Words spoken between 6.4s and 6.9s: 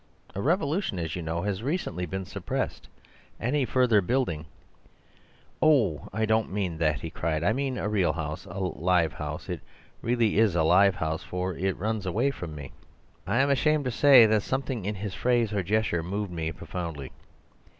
mean